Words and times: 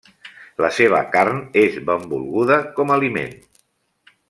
La 0.63 0.71
seva 0.77 1.01
carn 1.15 1.43
és 1.65 1.77
benvolguda 1.91 2.59
com 2.81 2.95
aliment. 2.97 3.37